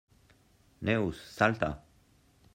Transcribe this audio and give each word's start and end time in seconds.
Neus, 0.89 1.21
salta! 1.37 1.71